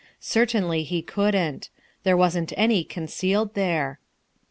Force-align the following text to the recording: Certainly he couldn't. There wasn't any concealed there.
Certainly 0.19 0.81
he 0.85 1.03
couldn't. 1.03 1.69
There 2.01 2.17
wasn't 2.17 2.53
any 2.57 2.83
concealed 2.83 3.53
there. 3.53 3.99